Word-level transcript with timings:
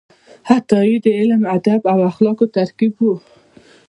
عطايي 0.55 0.95
د 1.05 1.07
علم، 1.19 1.41
ادب 1.55 1.81
او 1.91 1.99
اخلاقو 2.11 2.45
ترکیب 2.55 2.93
و. 3.01 3.07